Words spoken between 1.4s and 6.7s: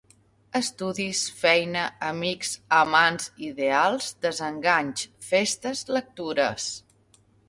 feina amics amants ideals desenganys festes lectures.